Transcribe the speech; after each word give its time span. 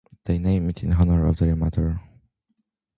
They 0.25 0.39
named 0.39 0.71
it 0.71 0.81
in 0.83 0.93
honor 0.93 1.27
of 1.27 1.37
their 1.37 1.55
mother. 1.55 2.01